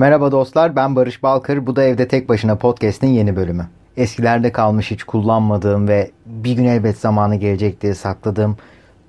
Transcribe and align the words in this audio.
Merhaba 0.00 0.32
dostlar 0.32 0.76
ben 0.76 0.96
Barış 0.96 1.22
Balkır. 1.22 1.66
Bu 1.66 1.76
da 1.76 1.82
Evde 1.82 2.08
Tek 2.08 2.28
Başına 2.28 2.56
Podcast'in 2.56 3.06
yeni 3.06 3.36
bölümü. 3.36 3.66
Eskilerde 3.96 4.52
kalmış 4.52 4.90
hiç 4.90 5.04
kullanmadığım 5.04 5.88
ve 5.88 6.10
bir 6.26 6.52
gün 6.52 6.64
elbet 6.64 6.98
zamanı 6.98 7.36
gelecek 7.36 7.80
diye 7.80 7.94
sakladığım 7.94 8.56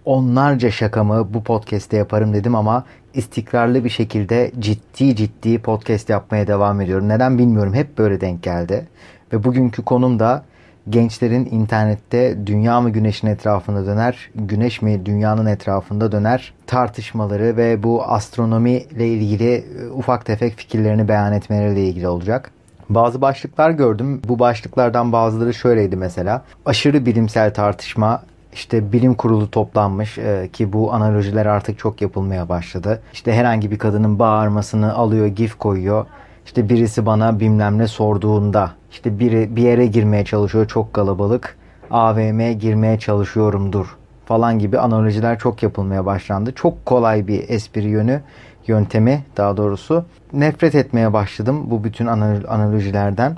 onlarca 0.06 0.72
şakamı 0.72 1.34
bu 1.34 1.44
podcast'te 1.44 1.98
yaparım 1.98 2.34
dedim 2.34 2.56
ama 2.56 2.86
istikrarlı 3.14 3.84
bir 3.84 3.90
şekilde 3.90 4.52
ciddi 4.60 5.16
ciddi 5.16 5.62
podcast 5.62 6.10
yapmaya 6.10 6.48
devam 6.48 6.82
ediyorum. 6.82 7.10
Neden 7.10 7.38
bilmiyorum 7.38 7.74
hep 7.74 7.98
böyle 7.98 8.22
denk 8.22 8.44
geldi. 8.44 8.88
Ve 9.34 9.44
bugünkü 9.44 9.84
konum 9.84 10.20
da 10.20 10.44
gençlerin 10.90 11.46
internette 11.46 12.48
dünya 12.48 12.82
mı 12.82 12.90
güneşin 12.90 13.28
etrafında 13.28 13.86
döner, 13.86 14.30
güneş 14.36 14.82
mi 14.82 15.06
dünyanın 15.06 15.46
etrafında 15.46 16.12
döner 16.12 16.54
tartışmaları 16.68 17.58
ve 17.58 17.84
bu 17.84 18.04
astronomi 18.04 18.72
ile 18.72 19.08
ilgili 19.08 19.54
e, 19.54 19.90
ufak 19.90 20.26
tefek 20.26 20.54
fikirlerini 20.54 21.08
beyan 21.08 21.34
etmeleriyle 21.34 21.88
ilgili 21.88 22.08
olacak. 22.08 22.52
Bazı 22.90 23.22
başlıklar 23.22 23.72
gördüm. 23.72 24.22
Bu 24.28 24.40
başlıklardan 24.40 25.12
bazıları 25.12 25.54
şöyleydi 25.54 25.96
mesela. 25.96 26.42
Aşırı 26.66 27.06
bilimsel 27.06 27.54
tartışma 27.54 28.24
işte 28.54 28.92
bilim 28.92 29.14
kurulu 29.14 29.52
toplanmış 29.52 30.18
e, 30.18 30.50
ki 30.54 30.74
bu 30.74 30.94
analojiler 30.94 31.46
artık 31.46 31.80
çok 31.80 32.02
yapılmaya 32.02 32.50
başladı. 32.50 33.02
İşte 33.14 33.34
herhangi 33.34 33.72
bir 33.72 33.78
kadının 33.80 34.20
bağırmasını 34.20 34.94
alıyor, 34.94 35.28
gif 35.28 35.58
koyuyor. 35.58 36.06
İşte 36.46 36.70
birisi 36.70 37.06
bana 37.06 37.40
bilmem 37.40 37.78
ne 37.78 37.88
sorduğunda 37.88 38.72
işte 38.92 39.20
biri 39.20 39.56
bir 39.56 39.62
yere 39.62 39.86
girmeye 39.86 40.26
çalışıyor 40.26 40.68
çok 40.68 40.94
kalabalık. 40.94 41.58
AVM'ye 41.92 42.54
girmeye 42.54 43.00
çalışıyorumdur 43.00 43.98
falan 44.26 44.60
gibi 44.60 44.80
analojiler 44.80 45.40
çok 45.40 45.64
yapılmaya 45.64 46.06
başlandı. 46.06 46.52
Çok 46.56 46.86
kolay 46.86 47.28
bir 47.28 47.50
espri 47.50 47.88
yönü, 47.88 48.22
yöntemi 48.68 49.24
daha 49.38 49.58
doğrusu. 49.58 50.06
Nefret 50.34 50.76
etmeye 50.76 51.14
başladım 51.14 51.64
bu 51.66 51.84
bütün 51.84 52.06
analojilerden. 52.48 53.38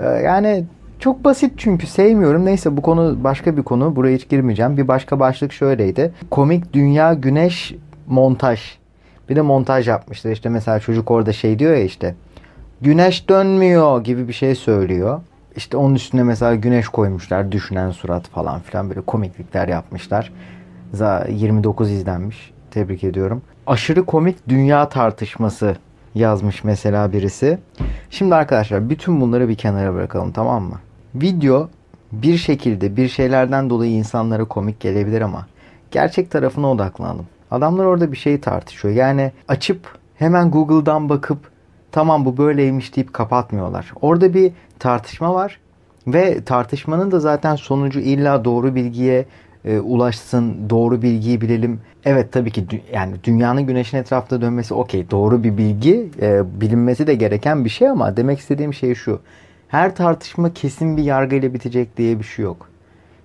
Ee, 0.00 0.04
yani 0.04 0.64
çok 0.98 1.24
basit 1.24 1.52
çünkü 1.56 1.86
sevmiyorum. 1.86 2.44
Neyse 2.44 2.76
bu 2.76 2.82
konu 2.82 3.24
başka 3.24 3.56
bir 3.56 3.62
konu. 3.62 3.96
Buraya 3.96 4.14
hiç 4.14 4.28
girmeyeceğim. 4.28 4.76
Bir 4.76 4.88
başka 4.88 5.20
başlık 5.20 5.52
şöyleydi. 5.52 6.12
Komik 6.30 6.72
dünya 6.72 7.14
güneş 7.14 7.74
montaj. 8.06 8.60
Bir 9.28 9.36
de 9.36 9.40
montaj 9.40 9.88
yapmışlar. 9.88 10.30
İşte 10.30 10.48
mesela 10.48 10.80
çocuk 10.80 11.10
orada 11.10 11.32
şey 11.32 11.58
diyor 11.58 11.74
ya 11.74 11.82
işte 11.82 12.14
güneş 12.80 13.28
dönmüyor 13.28 14.04
gibi 14.04 14.28
bir 14.28 14.32
şey 14.32 14.54
söylüyor. 14.54 15.20
İşte 15.56 15.76
onun 15.76 15.94
üstüne 15.94 16.22
mesela 16.22 16.54
güneş 16.54 16.88
koymuşlar. 16.88 17.52
Düşünen 17.52 17.90
surat 17.90 18.28
falan 18.28 18.60
filan 18.60 18.88
böyle 18.88 19.00
komiklikler 19.00 19.68
yapmışlar. 19.68 20.32
29 21.28 21.90
izlenmiş. 21.90 22.50
Tebrik 22.70 23.04
ediyorum. 23.04 23.42
Aşırı 23.66 24.06
komik 24.06 24.48
dünya 24.48 24.88
tartışması 24.88 25.76
yazmış 26.14 26.64
mesela 26.64 27.12
birisi. 27.12 27.58
Şimdi 28.10 28.34
arkadaşlar 28.34 28.90
bütün 28.90 29.20
bunları 29.20 29.48
bir 29.48 29.54
kenara 29.54 29.94
bırakalım 29.94 30.32
tamam 30.32 30.62
mı? 30.62 30.80
Video 31.14 31.68
bir 32.12 32.36
şekilde 32.36 32.96
bir 32.96 33.08
şeylerden 33.08 33.70
dolayı 33.70 33.92
insanlara 33.92 34.44
komik 34.44 34.80
gelebilir 34.80 35.20
ama 35.20 35.46
gerçek 35.90 36.30
tarafına 36.30 36.70
odaklanalım. 36.70 37.26
Adamlar 37.50 37.84
orada 37.84 38.12
bir 38.12 38.16
şey 38.16 38.40
tartışıyor. 38.40 38.94
Yani 38.94 39.32
açıp 39.48 39.98
hemen 40.14 40.50
Google'dan 40.50 41.08
bakıp 41.08 41.38
tamam 41.92 42.24
bu 42.24 42.36
böyleymiş 42.36 42.96
deyip 42.96 43.14
kapatmıyorlar. 43.14 43.92
Orada 44.02 44.34
bir 44.34 44.52
tartışma 44.78 45.34
var 45.34 45.60
ve 46.06 46.44
tartışmanın 46.44 47.10
da 47.10 47.20
zaten 47.20 47.56
sonucu 47.56 48.00
illa 48.00 48.44
doğru 48.44 48.74
bilgiye 48.74 49.26
e, 49.64 49.78
ulaşsın, 49.78 50.70
doğru 50.70 51.02
bilgiyi 51.02 51.40
bilelim. 51.40 51.80
Evet 52.04 52.32
tabii 52.32 52.50
ki 52.50 52.66
yani 52.92 53.14
dünyanın 53.24 53.62
güneşin 53.62 53.98
etrafında 53.98 54.40
dönmesi 54.40 54.74
okey 54.74 55.10
doğru 55.10 55.44
bir 55.44 55.56
bilgi, 55.56 56.10
e, 56.20 56.60
bilinmesi 56.60 57.06
de 57.06 57.14
gereken 57.14 57.64
bir 57.64 57.70
şey 57.70 57.88
ama 57.88 58.16
demek 58.16 58.38
istediğim 58.38 58.74
şey 58.74 58.94
şu. 58.94 59.20
Her 59.68 59.96
tartışma 59.96 60.54
kesin 60.54 60.96
bir 60.96 61.02
yargıyla 61.02 61.54
bitecek 61.54 61.96
diye 61.96 62.18
bir 62.18 62.24
şey 62.24 62.44
yok. 62.44 62.68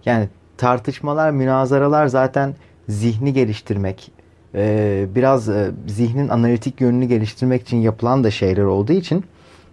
Yani 0.05 0.29
tartışmalar, 0.57 1.31
münazaralar 1.31 2.07
zaten 2.07 2.55
zihni 2.89 3.33
geliştirmek, 3.33 4.11
e, 4.55 5.05
biraz 5.15 5.49
e, 5.49 5.71
zihnin 5.87 6.29
analitik 6.29 6.81
yönünü 6.81 7.05
geliştirmek 7.05 7.61
için 7.61 7.77
yapılan 7.77 8.23
da 8.23 8.31
şeyler 8.31 8.63
olduğu 8.63 8.93
için 8.93 9.23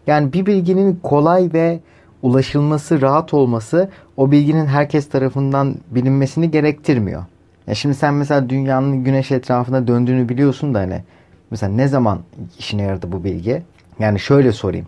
yani 0.06 0.32
bir 0.32 0.46
bilginin 0.46 1.00
kolay 1.02 1.50
ve 1.52 1.80
ulaşılması, 2.22 3.02
rahat 3.02 3.34
olması 3.34 3.90
o 4.16 4.30
bilginin 4.30 4.66
herkes 4.66 5.08
tarafından 5.08 5.74
bilinmesini 5.90 6.50
gerektirmiyor. 6.50 7.24
Ya 7.66 7.74
şimdi 7.74 7.94
sen 7.94 8.14
mesela 8.14 8.50
dünyanın 8.50 9.04
güneş 9.04 9.30
etrafında 9.30 9.86
döndüğünü 9.86 10.28
biliyorsun 10.28 10.74
da 10.74 10.78
hani 10.78 11.02
mesela 11.50 11.72
ne 11.72 11.88
zaman 11.88 12.18
işine 12.58 12.82
yaradı 12.82 13.12
bu 13.12 13.24
bilgi? 13.24 13.62
Yani 13.98 14.20
şöyle 14.20 14.52
sorayım. 14.52 14.86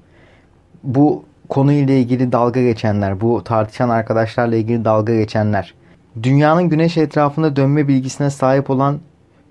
Bu 0.83 1.25
konuyla 1.49 1.95
ilgili 1.95 2.33
dalga 2.33 2.63
geçenler, 2.63 3.21
bu 3.21 3.45
tartışan 3.45 3.89
arkadaşlarla 3.89 4.57
ilgili 4.57 4.85
dalga 4.85 5.15
geçenler 5.15 5.75
dünyanın 6.23 6.69
güneş 6.69 6.97
etrafında 6.97 7.57
dönme 7.57 7.89
bilgisine 7.89 8.31
sahip 8.31 8.71
olan 8.71 8.99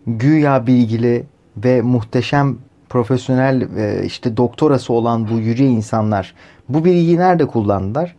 güya 0.07 0.67
bilgili 0.67 1.23
ve 1.57 1.81
muhteşem 1.81 2.57
profesyonel 2.89 3.77
e, 3.77 4.05
işte 4.05 4.37
doktorası 4.37 4.93
olan 4.93 5.29
bu 5.29 5.39
yüce 5.39 5.65
insanlar 5.65 6.33
bu 6.69 6.85
bilgiyi 6.85 7.17
nerede 7.17 7.47
kullandılar? 7.47 8.15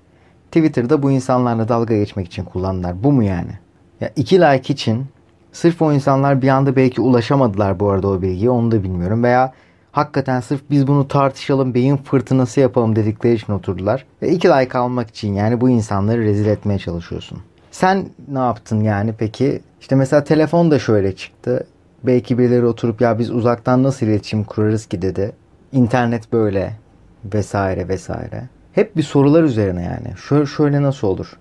Twitter'da 0.46 1.02
bu 1.02 1.10
insanlarla 1.10 1.68
dalga 1.68 1.96
geçmek 1.96 2.26
için 2.26 2.44
kullandılar. 2.44 3.02
Bu 3.04 3.12
mu 3.12 3.22
yani? 3.22 3.58
Ya 4.00 4.10
iki 4.16 4.40
like 4.40 4.72
için 4.72 5.06
sırf 5.52 5.82
o 5.82 5.92
insanlar 5.92 6.42
bir 6.42 6.48
anda 6.48 6.76
belki 6.76 7.00
ulaşamadılar 7.00 7.80
bu 7.80 7.90
arada 7.90 8.08
o 8.08 8.22
bilgiye 8.22 8.50
onu 8.50 8.70
da 8.70 8.82
bilmiyorum. 8.82 9.22
Veya 9.22 9.52
hakikaten 9.92 10.40
sırf 10.40 10.60
biz 10.70 10.86
bunu 10.86 11.08
tartışalım 11.08 11.74
beyin 11.74 11.96
fırtınası 11.96 12.60
yapalım 12.60 12.96
dedikleri 12.96 13.34
için 13.34 13.52
oturdular. 13.52 14.04
Ve 14.22 14.30
iki 14.30 14.48
like 14.48 14.78
almak 14.78 15.08
için 15.08 15.34
yani 15.34 15.60
bu 15.60 15.70
insanları 15.70 16.22
rezil 16.22 16.46
etmeye 16.46 16.78
çalışıyorsun. 16.78 17.38
Sen 17.70 18.06
ne 18.28 18.38
yaptın 18.38 18.80
yani 18.80 19.14
peki? 19.18 19.60
İşte 19.80 19.96
mesela 19.96 20.24
telefon 20.24 20.70
da 20.70 20.78
şöyle 20.78 21.16
çıktı. 21.16 21.66
Belki 22.04 22.38
birileri 22.38 22.66
oturup 22.66 23.00
ya 23.00 23.18
biz 23.18 23.30
uzaktan 23.30 23.82
nasıl 23.82 24.06
iletişim 24.06 24.44
kurarız 24.44 24.86
ki 24.86 25.02
dedi. 25.02 25.32
İnternet 25.72 26.32
böyle 26.32 26.76
vesaire 27.34 27.88
vesaire. 27.88 28.48
Hep 28.72 28.96
bir 28.96 29.02
sorular 29.02 29.42
üzerine 29.42 29.82
yani. 29.82 30.16
Şöyle, 30.28 30.46
şöyle 30.46 30.82
nasıl 30.82 31.08
olur? 31.08 31.38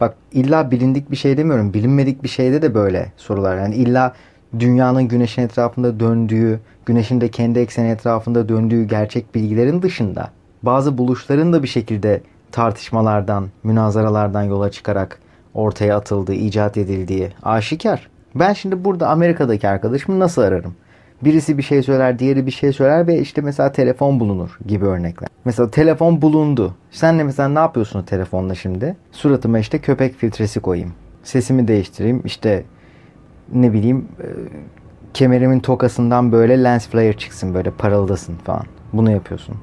Bak 0.00 0.14
illa 0.32 0.70
bilindik 0.70 1.10
bir 1.10 1.16
şey 1.16 1.36
demiyorum. 1.36 1.74
Bilinmedik 1.74 2.22
bir 2.22 2.28
şeyde 2.28 2.62
de 2.62 2.74
böyle 2.74 3.12
sorular. 3.16 3.58
Yani 3.58 3.74
illa 3.74 4.14
dünyanın 4.58 5.08
güneşin 5.08 5.42
etrafında 5.42 6.00
döndüğü, 6.00 6.60
güneşin 6.86 7.20
de 7.20 7.28
kendi 7.28 7.58
ekseni 7.58 7.88
etrafında 7.88 8.48
döndüğü 8.48 8.84
gerçek 8.84 9.34
bilgilerin 9.34 9.82
dışında 9.82 10.30
bazı 10.62 10.98
buluşların 10.98 11.52
da 11.52 11.62
bir 11.62 11.68
şekilde 11.68 12.22
tartışmalardan, 12.52 13.48
münazaralardan 13.62 14.42
yola 14.42 14.70
çıkarak 14.70 15.18
ortaya 15.54 15.96
atıldığı, 15.96 16.34
icat 16.34 16.76
edildiği 16.76 17.28
aşikar. 17.42 18.10
Ben 18.34 18.52
şimdi 18.52 18.84
burada 18.84 19.08
Amerika'daki 19.08 19.68
arkadaşımı 19.68 20.18
nasıl 20.18 20.42
ararım? 20.42 20.74
Birisi 21.24 21.58
bir 21.58 21.62
şey 21.62 21.82
söyler, 21.82 22.18
diğeri 22.18 22.46
bir 22.46 22.50
şey 22.50 22.72
söyler 22.72 23.06
ve 23.06 23.18
işte 23.18 23.40
mesela 23.40 23.72
telefon 23.72 24.20
bulunur 24.20 24.58
gibi 24.66 24.84
örnekler. 24.86 25.28
Mesela 25.44 25.70
telefon 25.70 26.22
bulundu. 26.22 26.74
Sen 26.90 27.18
de 27.18 27.24
mesela 27.24 27.48
ne 27.48 27.58
yapıyorsun 27.58 28.02
telefonla 28.02 28.54
şimdi? 28.54 28.96
Suratıma 29.12 29.58
işte 29.58 29.78
köpek 29.78 30.14
filtresi 30.14 30.60
koyayım. 30.60 30.92
Sesimi 31.22 31.68
değiştireyim. 31.68 32.22
İşte 32.24 32.64
ne 33.52 33.72
bileyim 33.72 34.08
e, 34.20 34.26
kemerimin 35.14 35.60
tokasından 35.60 36.32
böyle 36.32 36.64
lens 36.64 36.88
flare 36.88 37.12
çıksın 37.12 37.54
böyle 37.54 37.70
parıldasın 37.70 38.34
falan. 38.34 38.64
Bunu 38.92 39.10
yapıyorsun. 39.10 39.54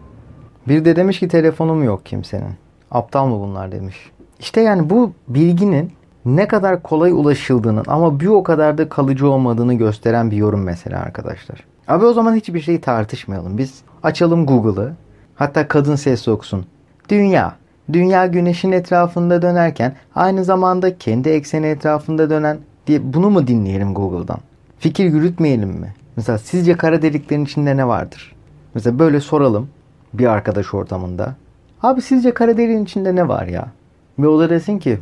Bir 0.67 0.85
de 0.85 0.95
demiş 0.95 1.19
ki 1.19 1.27
telefonum 1.27 1.83
yok 1.83 2.05
kimsenin. 2.05 2.53
Aptal 2.91 3.27
mı 3.27 3.39
bunlar 3.39 3.71
demiş. 3.71 4.11
İşte 4.39 4.61
yani 4.61 4.89
bu 4.89 5.11
bilginin 5.27 5.91
ne 6.35 6.47
kadar 6.47 6.83
kolay 6.83 7.11
ulaşıldığının 7.11 7.83
ama 7.87 8.19
bir 8.19 8.27
o 8.27 8.43
kadar 8.43 8.77
da 8.77 8.89
kalıcı 8.89 9.29
olmadığını 9.29 9.73
gösteren 9.73 10.31
bir 10.31 10.37
yorum 10.37 10.63
mesela 10.63 10.99
arkadaşlar. 10.99 11.63
Abi 11.87 12.05
o 12.05 12.13
zaman 12.13 12.35
hiçbir 12.35 12.61
şeyi 12.61 12.81
tartışmayalım. 12.81 13.57
Biz 13.57 13.81
açalım 14.03 14.45
Google'ı. 14.45 14.93
Hatta 15.35 15.67
kadın 15.67 15.95
ses 15.95 16.27
okusun. 16.27 16.65
Dünya. 17.09 17.55
Dünya 17.93 18.25
güneşin 18.25 18.71
etrafında 18.71 19.41
dönerken 19.41 19.95
aynı 20.15 20.43
zamanda 20.43 20.97
kendi 20.97 21.29
ekseni 21.29 21.65
etrafında 21.65 22.29
dönen 22.29 22.57
diye 22.87 23.13
bunu 23.13 23.29
mu 23.29 23.47
dinleyelim 23.47 23.93
Google'dan? 23.93 24.39
Fikir 24.79 25.05
yürütmeyelim 25.05 25.69
mi? 25.69 25.93
Mesela 26.15 26.37
sizce 26.37 26.77
kara 26.77 27.01
deliklerin 27.01 27.45
içinde 27.45 27.77
ne 27.77 27.87
vardır? 27.87 28.35
Mesela 28.73 28.99
böyle 28.99 29.19
soralım 29.19 29.69
bir 30.13 30.25
arkadaş 30.25 30.73
ortamında. 30.73 31.35
Abi 31.83 32.01
sizce 32.01 32.33
kara 32.33 32.57
deliğin 32.57 32.83
içinde 32.83 33.15
ne 33.15 33.27
var 33.27 33.47
ya? 33.47 33.67
Ve 34.19 34.27
o 34.27 34.39
da 34.39 34.49
desin 34.49 34.79
ki 34.79 34.99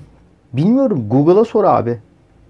bilmiyorum 0.57 1.09
Google'a 1.09 1.45
sor 1.45 1.63
abi. 1.63 1.97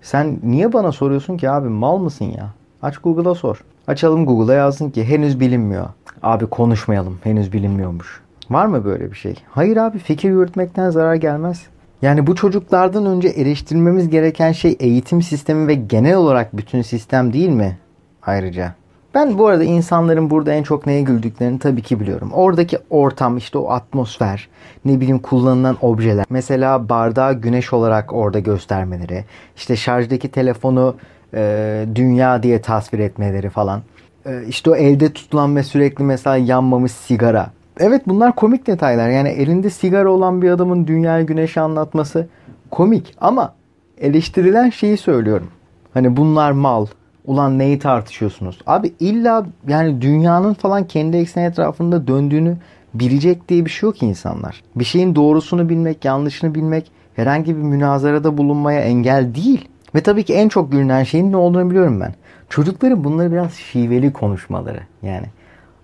Sen 0.01 0.39
niye 0.43 0.73
bana 0.73 0.91
soruyorsun 0.91 1.37
ki 1.37 1.49
abi 1.49 1.69
mal 1.69 1.97
mısın 1.97 2.25
ya? 2.25 2.49
Aç 2.81 2.97
Google'a 2.97 3.35
sor. 3.35 3.63
Açalım 3.87 4.25
Google'a 4.25 4.55
yazsın 4.55 4.89
ki 4.89 5.05
henüz 5.05 5.39
bilinmiyor. 5.39 5.85
Abi 6.23 6.45
konuşmayalım 6.45 7.17
henüz 7.23 7.53
bilinmiyormuş. 7.53 8.21
Var 8.49 8.65
mı 8.65 8.85
böyle 8.85 9.11
bir 9.11 9.15
şey? 9.15 9.35
Hayır 9.49 9.77
abi 9.77 9.99
fikir 9.99 10.29
yürütmekten 10.29 10.89
zarar 10.89 11.15
gelmez. 11.15 11.63
Yani 12.01 12.27
bu 12.27 12.35
çocuklardan 12.35 13.05
önce 13.05 13.27
eleştirmemiz 13.27 14.09
gereken 14.09 14.51
şey 14.51 14.75
eğitim 14.79 15.21
sistemi 15.21 15.67
ve 15.67 15.73
genel 15.73 16.15
olarak 16.15 16.57
bütün 16.57 16.81
sistem 16.81 17.33
değil 17.33 17.49
mi? 17.49 17.77
Ayrıca. 18.23 18.75
Ben 19.15 19.37
bu 19.37 19.47
arada 19.47 19.63
insanların 19.63 20.29
burada 20.29 20.53
en 20.53 20.63
çok 20.63 20.85
neye 20.85 21.01
güldüklerini 21.01 21.59
tabii 21.59 21.81
ki 21.81 21.99
biliyorum. 21.99 22.31
Oradaki 22.33 22.77
ortam, 22.89 23.37
işte 23.37 23.57
o 23.57 23.69
atmosfer, 23.69 24.47
ne 24.85 24.99
bileyim 24.99 25.19
kullanılan 25.19 25.77
objeler. 25.81 26.25
Mesela 26.29 26.89
bardağı 26.89 27.33
güneş 27.33 27.73
olarak 27.73 28.13
orada 28.13 28.39
göstermeleri. 28.39 29.25
işte 29.55 29.75
şarjdaki 29.75 30.31
telefonu 30.31 30.95
e, 31.33 31.85
dünya 31.95 32.43
diye 32.43 32.61
tasvir 32.61 32.99
etmeleri 32.99 33.49
falan. 33.49 33.81
E, 34.25 34.45
işte 34.47 34.69
o 34.69 34.75
elde 34.75 35.13
tutulan 35.13 35.55
ve 35.55 35.63
sürekli 35.63 36.03
mesela 36.03 36.37
yanmamış 36.37 36.91
sigara. 36.91 37.49
Evet 37.79 38.01
bunlar 38.07 38.35
komik 38.35 38.67
detaylar. 38.67 39.09
Yani 39.09 39.29
elinde 39.29 39.69
sigara 39.69 40.09
olan 40.09 40.41
bir 40.41 40.49
adamın 40.49 40.87
dünyayı 40.87 41.25
güneşi 41.25 41.61
anlatması 41.61 42.27
komik 42.71 43.15
ama 43.21 43.53
eleştirilen 44.01 44.69
şeyi 44.69 44.97
söylüyorum. 44.97 45.47
Hani 45.93 46.17
bunlar 46.17 46.51
mal. 46.51 46.85
Ulan 47.27 47.59
neyi 47.59 47.79
tartışıyorsunuz? 47.79 48.59
Abi 48.67 48.93
illa 48.99 49.45
yani 49.67 50.01
dünyanın 50.01 50.53
falan 50.53 50.87
kendi 50.87 51.17
ekseni 51.17 51.45
etrafında 51.45 52.07
döndüğünü 52.07 52.57
bilecek 52.93 53.49
diye 53.49 53.65
bir 53.65 53.69
şey 53.69 53.87
yok 53.87 54.03
insanlar. 54.03 54.63
Bir 54.75 54.83
şeyin 54.83 55.15
doğrusunu 55.15 55.69
bilmek, 55.69 56.05
yanlışını 56.05 56.55
bilmek 56.55 56.91
herhangi 57.15 57.57
bir 57.57 57.61
münazarada 57.61 58.37
bulunmaya 58.37 58.79
engel 58.81 59.35
değil. 59.35 59.69
Ve 59.95 60.03
tabii 60.03 60.23
ki 60.23 60.33
en 60.33 60.49
çok 60.49 60.71
gülünen 60.71 61.03
şeyin 61.03 61.31
ne 61.31 61.37
olduğunu 61.37 61.69
biliyorum 61.69 62.01
ben. 62.01 62.13
Çocukların 62.49 63.03
bunları 63.03 63.31
biraz 63.31 63.53
şiveli 63.53 64.13
konuşmaları. 64.13 64.79
Yani 65.01 65.25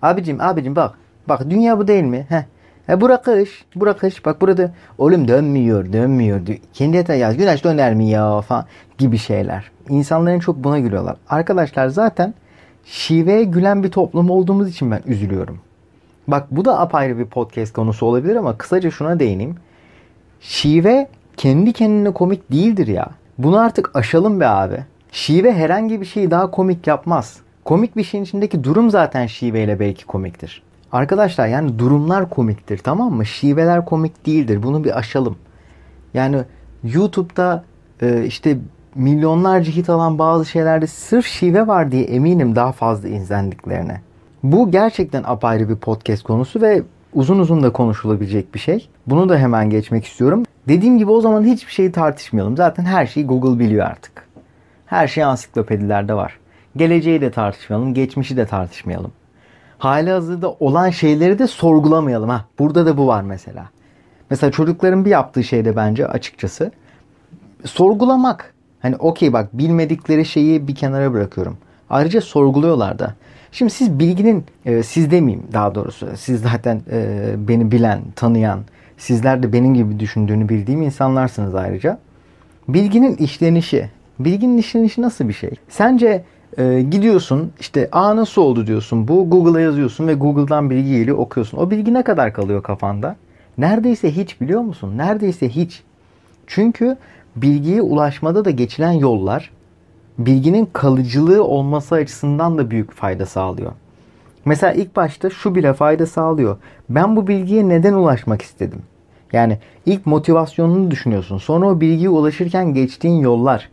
abicim 0.01 0.41
abicim 0.41 0.75
bak 0.75 0.97
bak 1.29 1.49
dünya 1.49 1.79
bu 1.79 1.87
değil 1.87 2.03
mi? 2.03 2.25
Heh. 2.29 2.43
E 2.89 3.01
bura 3.01 3.21
kış, 3.21 3.65
bura 3.75 3.93
kış. 3.93 4.25
Bak 4.25 4.41
burada 4.41 4.71
oğlum 4.97 5.27
dönmüyor, 5.27 5.93
dönmüyor. 5.93 6.41
Kendi 6.73 6.97
yatağı 6.97 7.17
yaz. 7.17 7.37
Güneş 7.37 7.63
döner 7.63 7.93
mi 7.93 8.09
ya 8.09 8.41
falan 8.41 8.65
gibi 8.97 9.17
şeyler. 9.17 9.71
İnsanların 9.89 10.39
çok 10.39 10.63
buna 10.63 10.79
gülüyorlar. 10.79 11.15
Arkadaşlar 11.29 11.87
zaten 11.87 12.33
şiveye 12.85 13.43
gülen 13.43 13.83
bir 13.83 13.91
toplum 13.91 14.29
olduğumuz 14.29 14.69
için 14.69 14.91
ben 14.91 15.01
üzülüyorum. 15.05 15.59
Bak 16.27 16.47
bu 16.51 16.65
da 16.65 16.79
apayrı 16.79 17.17
bir 17.17 17.25
podcast 17.25 17.73
konusu 17.73 18.05
olabilir 18.05 18.35
ama 18.35 18.57
kısaca 18.57 18.91
şuna 18.91 19.19
değineyim. 19.19 19.55
Şive 20.41 21.07
kendi 21.37 21.73
kendine 21.73 22.11
komik 22.13 22.51
değildir 22.51 22.87
ya. 22.87 23.09
Bunu 23.37 23.59
artık 23.59 23.95
aşalım 23.95 24.39
be 24.39 24.47
abi. 24.47 24.85
Şive 25.11 25.53
herhangi 25.53 26.01
bir 26.01 26.05
şeyi 26.05 26.31
daha 26.31 26.51
komik 26.51 26.87
yapmaz. 26.87 27.39
Komik 27.65 27.97
bir 27.97 28.03
şeyin 28.03 28.23
içindeki 28.23 28.63
durum 28.63 28.89
zaten 28.89 29.25
şiveyle 29.25 29.79
belki 29.79 30.05
komiktir. 30.05 30.63
Arkadaşlar 30.91 31.47
yani 31.47 31.79
durumlar 31.79 32.29
komiktir 32.29 32.77
tamam 32.77 33.13
mı? 33.13 33.25
Şiveler 33.25 33.85
komik 33.85 34.25
değildir. 34.25 34.63
Bunu 34.63 34.83
bir 34.83 34.97
aşalım. 34.97 35.35
Yani 36.13 36.37
YouTube'da 36.83 37.63
e, 38.01 38.25
işte 38.25 38.57
milyonlarca 38.95 39.71
hit 39.71 39.89
alan 39.89 40.19
bazı 40.19 40.45
şeylerde 40.45 40.87
sırf 40.87 41.25
şive 41.25 41.67
var 41.67 41.91
diye 41.91 42.03
eminim 42.03 42.55
daha 42.55 42.71
fazla 42.71 43.07
izlendiklerine. 43.07 44.01
Bu 44.43 44.71
gerçekten 44.71 45.23
apayrı 45.25 45.69
bir 45.69 45.75
podcast 45.75 46.23
konusu 46.23 46.61
ve 46.61 46.83
uzun 47.13 47.39
uzun 47.39 47.63
da 47.63 47.73
konuşulabilecek 47.73 48.53
bir 48.53 48.59
şey. 48.59 48.89
Bunu 49.07 49.29
da 49.29 49.37
hemen 49.37 49.69
geçmek 49.69 50.05
istiyorum. 50.05 50.43
Dediğim 50.67 50.97
gibi 50.97 51.11
o 51.11 51.21
zaman 51.21 51.43
hiçbir 51.43 51.71
şeyi 51.71 51.91
tartışmayalım. 51.91 52.57
Zaten 52.57 52.85
her 52.85 53.05
şeyi 53.05 53.27
Google 53.27 53.59
biliyor 53.59 53.85
artık. 53.85 54.27
Her 54.85 55.07
şey 55.07 55.23
ansiklopedilerde 55.23 56.13
var. 56.13 56.39
Geleceği 56.75 57.21
de 57.21 57.31
tartışmayalım, 57.31 57.93
geçmişi 57.93 58.37
de 58.37 58.45
tartışmayalım. 58.45 59.11
Hali 59.81 60.09
hazırda 60.09 60.51
olan 60.59 60.89
şeyleri 60.89 61.39
de 61.39 61.47
sorgulamayalım. 61.47 62.29
Ha, 62.29 62.45
burada 62.59 62.85
da 62.85 62.97
bu 62.97 63.07
var 63.07 63.21
mesela. 63.21 63.69
Mesela 64.29 64.51
çocukların 64.51 65.05
bir 65.05 65.09
yaptığı 65.09 65.43
şey 65.43 65.65
de 65.65 65.75
bence 65.75 66.07
açıkçası 66.07 66.71
sorgulamak. 67.65 68.53
Hani 68.81 68.95
okey 68.95 69.33
bak 69.33 69.49
bilmedikleri 69.53 70.25
şeyi 70.25 70.67
bir 70.67 70.75
kenara 70.75 71.13
bırakıyorum. 71.13 71.57
Ayrıca 71.89 72.21
sorguluyorlar 72.21 72.99
da. 72.99 73.15
Şimdi 73.51 73.71
siz 73.71 73.99
bilginin, 73.99 74.45
e, 74.65 74.83
siz 74.83 75.11
demeyeyim 75.11 75.47
daha 75.53 75.75
doğrusu. 75.75 76.09
Siz 76.15 76.41
zaten 76.41 76.81
e, 76.91 77.33
beni 77.37 77.71
bilen, 77.71 78.01
tanıyan, 78.15 78.59
sizler 78.97 79.43
de 79.43 79.53
benim 79.53 79.73
gibi 79.73 79.99
düşündüğünü 79.99 80.49
bildiğim 80.49 80.81
insanlarsınız 80.81 81.55
ayrıca. 81.55 81.99
Bilginin 82.67 83.15
işlenişi, 83.15 83.89
bilginin 84.19 84.57
işlenişi 84.57 85.01
nasıl 85.01 85.27
bir 85.27 85.33
şey? 85.33 85.51
Sence 85.69 86.23
e, 86.57 86.81
gidiyorsun 86.81 87.51
işte 87.59 87.89
a 87.91 88.15
nasıl 88.15 88.41
oldu 88.41 88.67
diyorsun 88.67 89.07
bu 89.07 89.29
Google'a 89.29 89.61
yazıyorsun 89.61 90.07
ve 90.07 90.13
Google'dan 90.13 90.69
bilgi 90.69 90.91
geliyor 90.91 91.17
okuyorsun. 91.17 91.57
O 91.57 91.71
bilgi 91.71 91.93
ne 91.93 92.03
kadar 92.03 92.33
kalıyor 92.33 92.63
kafanda? 92.63 93.15
Neredeyse 93.57 94.15
hiç 94.15 94.41
biliyor 94.41 94.61
musun? 94.61 94.97
Neredeyse 94.97 95.49
hiç. 95.49 95.83
Çünkü 96.47 96.97
bilgiye 97.35 97.81
ulaşmada 97.81 98.45
da 98.45 98.51
geçilen 98.51 98.91
yollar 98.91 99.51
bilginin 100.17 100.69
kalıcılığı 100.73 101.43
olması 101.43 101.95
açısından 101.95 102.57
da 102.57 102.71
büyük 102.71 102.91
fayda 102.91 103.25
sağlıyor. 103.25 103.71
Mesela 104.45 104.73
ilk 104.73 104.95
başta 104.95 105.29
şu 105.29 105.55
bile 105.55 105.73
fayda 105.73 106.05
sağlıyor. 106.05 106.57
Ben 106.89 107.15
bu 107.15 107.27
bilgiye 107.27 107.69
neden 107.69 107.93
ulaşmak 107.93 108.41
istedim? 108.41 108.81
Yani 109.33 109.57
ilk 109.85 110.05
motivasyonunu 110.05 110.91
düşünüyorsun. 110.91 111.37
Sonra 111.37 111.65
o 111.65 111.81
bilgiye 111.81 112.09
ulaşırken 112.09 112.73
geçtiğin 112.73 113.19
yollar. 113.19 113.69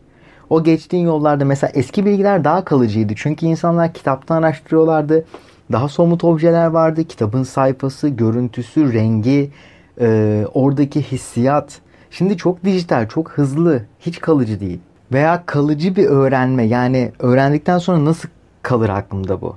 O 0.51 0.63
geçtiğin 0.63 1.07
yollarda 1.07 1.45
mesela 1.45 1.71
eski 1.75 2.07
bilgiler 2.07 2.45
daha 2.45 2.65
kalıcıydı. 2.65 3.13
Çünkü 3.17 3.47
insanlar 3.47 3.93
kitaptan 3.93 4.43
araştırıyorlardı. 4.43 5.25
Daha 5.73 5.89
somut 5.89 6.25
objeler 6.25 6.67
vardı. 6.67 7.05
Kitabın 7.05 7.43
sayfası, 7.43 8.09
görüntüsü, 8.09 8.93
rengi, 8.93 9.51
e, 10.01 10.45
oradaki 10.55 11.03
hissiyat. 11.03 11.81
Şimdi 12.11 12.37
çok 12.37 12.65
dijital, 12.65 13.09
çok 13.09 13.31
hızlı, 13.31 13.83
hiç 14.01 14.21
kalıcı 14.21 14.61
değil. 14.61 14.79
Veya 15.13 15.43
kalıcı 15.47 15.97
bir 15.97 16.07
öğrenme 16.07 16.65
yani 16.65 17.13
öğrendikten 17.19 17.79
sonra 17.79 18.05
nasıl 18.05 18.29
kalır 18.63 18.89
aklımda 18.89 19.41
bu? 19.41 19.57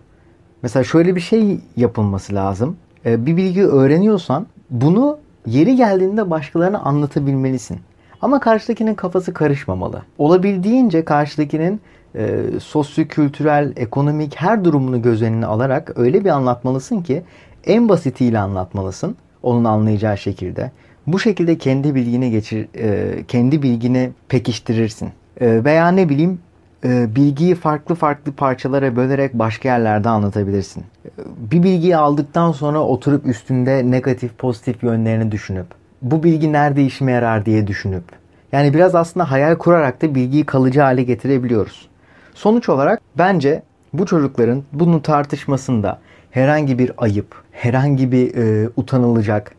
Mesela 0.62 0.84
şöyle 0.84 1.16
bir 1.16 1.22
şey 1.22 1.60
yapılması 1.78 2.36
lazım. 2.36 2.78
E, 3.06 3.26
bir 3.26 3.38
bilgi 3.38 3.66
öğreniyorsan 3.66 4.48
bunu 4.70 5.18
yeri 5.46 5.76
geldiğinde 5.76 6.30
başkalarına 6.30 6.80
anlatabilmelisin. 6.80 7.80
Ama 8.22 8.40
karşıdakinin 8.40 8.96
kafası 8.96 9.34
karışmamalı. 9.34 10.02
Olabildiğince 10.18 11.06
karşıdakinin 11.06 11.82
e, 12.16 12.40
sosyo-kültürel, 12.60 13.74
ekonomik 13.76 14.36
her 14.36 14.66
durumunu 14.66 15.02
göz 15.02 15.22
önüne 15.22 15.46
alarak 15.46 15.92
öyle 15.96 16.26
bir 16.26 16.30
anlatmalısın 16.30 17.02
ki 17.02 17.24
en 17.66 17.90
basitiyle 17.90 18.40
anlatmalısın. 18.40 19.16
Onun 19.44 19.64
anlayacağı 19.64 20.18
şekilde. 20.18 20.72
Bu 21.08 21.20
şekilde 21.20 21.58
kendi 21.58 21.96
bilgini 21.96 22.32
geçir, 22.32 22.68
e, 22.78 23.24
kendi 23.28 23.62
bilgini 23.62 24.12
pekiştirirsin. 24.30 25.10
E, 25.42 25.64
veya 25.64 25.88
ne 25.88 26.10
bileyim 26.10 26.40
e, 26.86 27.16
bilgiyi 27.16 27.56
farklı 27.56 27.96
farklı 27.96 28.32
parçalara 28.32 28.96
bölerek 28.96 29.34
başka 29.34 29.70
yerlerde 29.70 30.10
anlatabilirsin. 30.10 30.82
E, 31.06 31.10
bir 31.52 31.64
bilgiyi 31.64 31.98
aldıktan 31.98 32.52
sonra 32.52 32.80
oturup 32.80 33.26
üstünde 33.26 33.92
negatif 33.92 34.38
pozitif 34.38 34.84
yönlerini 34.84 35.32
düşünüp 35.32 35.81
bu 36.02 36.24
bilgi 36.24 36.54
nerede 36.54 36.84
işime 36.84 37.12
yarar 37.12 37.46
diye 37.46 37.68
düşünüp 37.68 38.04
yani 38.52 38.74
biraz 38.74 38.96
aslında 38.96 39.32
hayal 39.32 39.56
kurarak 39.56 40.02
da 40.02 40.16
bilgiyi 40.16 40.46
kalıcı 40.46 40.82
hale 40.82 41.04
getirebiliyoruz. 41.04 41.90
Sonuç 42.34 42.70
olarak 42.70 43.02
bence 43.18 43.64
bu 43.94 44.06
çocukların 44.06 44.64
bunun 44.74 45.00
tartışmasında 45.00 46.00
herhangi 46.32 46.80
bir 46.80 46.92
ayıp, 46.98 47.36
herhangi 47.52 48.12
bir 48.12 48.36
e, 48.36 48.70
utanılacak. 48.76 49.56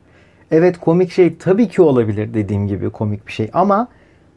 Evet 0.50 0.80
komik 0.80 1.12
şey 1.12 1.36
tabii 1.36 1.68
ki 1.68 1.82
olabilir 1.82 2.34
dediğim 2.34 2.66
gibi 2.66 2.90
komik 2.90 3.26
bir 3.26 3.32
şey 3.32 3.50
ama 3.52 3.88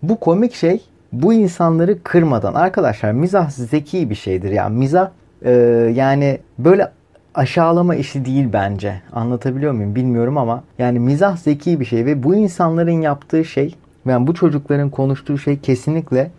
bu 0.04 0.20
komik 0.20 0.54
şey 0.54 0.82
bu 1.12 1.34
insanları 1.34 2.04
kırmadan 2.04 2.54
arkadaşlar 2.54 3.12
mizah 3.12 3.50
zeki 3.50 4.10
bir 4.10 4.16
şeydir 4.16 4.50
ya. 4.50 4.56
Yani 4.56 4.78
mizah 4.78 5.10
e, 5.46 5.52
yani 5.96 6.40
böyle 6.60 6.92
aşağılama 7.36 7.96
işi 7.96 8.26
değil 8.26 8.50
bence. 8.54 9.02
Anlatabiliyor 9.14 9.74
muyum 9.74 9.96
bilmiyorum 9.96 10.38
ama 10.38 10.64
yani 10.80 11.00
mizah 11.00 11.38
zeki 11.38 11.80
bir 11.80 11.86
şey 11.86 12.06
ve 12.06 12.24
bu 12.24 12.36
insanların 12.36 13.02
yaptığı 13.02 13.46
şey 13.46 13.76
yani 14.06 14.28
bu 14.28 14.34
çocukların 14.34 14.90
konuştuğu 14.90 15.38
şey 15.38 15.60
kesinlikle 15.60 16.32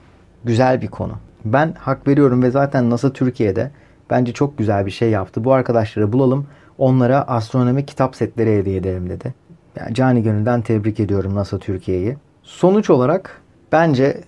güzel 0.44 0.82
bir 0.82 0.88
konu. 0.88 1.12
Ben 1.44 1.74
hak 1.78 2.08
veriyorum 2.08 2.42
ve 2.42 2.50
zaten 2.50 2.90
NASA 2.90 3.12
Türkiye'de 3.12 3.70
bence 4.10 4.32
çok 4.32 4.58
güzel 4.58 4.86
bir 4.86 4.90
şey 4.90 5.10
yaptı. 5.10 5.44
Bu 5.44 5.52
arkadaşları 5.52 6.12
bulalım 6.12 6.46
onlara 6.78 7.22
astronomi 7.22 7.86
kitap 7.86 8.16
setleri 8.16 8.58
hediye 8.58 8.76
edelim 8.76 9.10
dedi. 9.10 9.34
Yani 9.80 9.94
cani 9.94 10.22
gönülden 10.22 10.62
tebrik 10.62 11.00
ediyorum 11.00 11.34
NASA 11.34 11.58
Türkiye'yi. 11.58 12.16
Sonuç 12.42 12.90
olarak 12.90 13.42
bence 13.72 14.20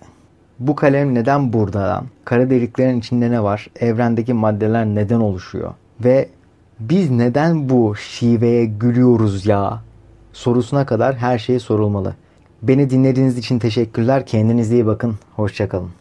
bu 0.59 0.75
kalem 0.75 1.15
neden 1.15 1.53
buradan? 1.53 2.05
Kara 2.25 2.49
deliklerin 2.49 2.99
içinde 2.99 3.31
ne 3.31 3.43
var? 3.43 3.67
Evrendeki 3.79 4.33
maddeler 4.33 4.85
neden 4.85 5.19
oluşuyor? 5.19 5.73
Ve 6.03 6.29
biz 6.79 7.09
neden 7.11 7.69
bu 7.69 7.95
şiveye 7.95 8.65
gülüyoruz 8.65 9.45
ya? 9.45 9.81
Sorusuna 10.33 10.85
kadar 10.85 11.15
her 11.15 11.39
şey 11.39 11.59
sorulmalı. 11.59 12.15
Beni 12.61 12.89
dinlediğiniz 12.89 13.37
için 13.37 13.59
teşekkürler. 13.59 14.25
Kendinize 14.25 14.75
iyi 14.75 14.85
bakın. 14.85 15.15
Hoşçakalın. 15.35 15.98